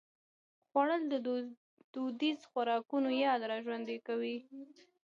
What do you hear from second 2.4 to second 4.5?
خوراکونو یاد راژوندي کوي